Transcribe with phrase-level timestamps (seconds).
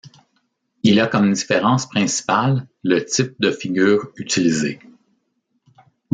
[0.81, 4.79] Il a comme différence principale le type de figures utilisées.